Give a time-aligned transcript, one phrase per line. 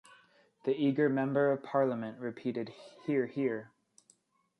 [0.63, 2.69] The eager Member of Parliament repeated
[3.05, 3.69] hear, hear.